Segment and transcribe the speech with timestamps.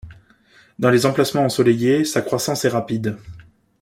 [0.79, 3.17] Dans les emplacements ensoleillés, sa croissance est rapide.